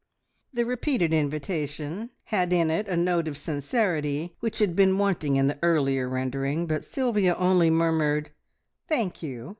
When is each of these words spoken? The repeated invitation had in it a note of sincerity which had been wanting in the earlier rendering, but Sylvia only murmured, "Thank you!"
The 0.51 0.65
repeated 0.65 1.13
invitation 1.13 2.09
had 2.23 2.51
in 2.51 2.71
it 2.71 2.87
a 2.87 2.97
note 2.97 3.27
of 3.27 3.37
sincerity 3.37 4.35
which 4.39 4.57
had 4.57 4.75
been 4.75 4.97
wanting 4.97 5.35
in 5.35 5.45
the 5.45 5.59
earlier 5.61 6.09
rendering, 6.09 6.65
but 6.65 6.83
Sylvia 6.83 7.35
only 7.35 7.69
murmured, 7.69 8.31
"Thank 8.87 9.21
you!" 9.21 9.49